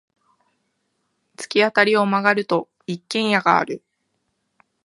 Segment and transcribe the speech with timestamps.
[1.37, 3.83] 突き当たりを曲がると、一軒家がある。